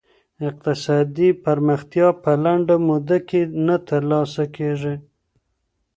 [0.47, 4.95] اقتصادي پرمختیا په لنډه موده کي نه ترلاسه کیږي.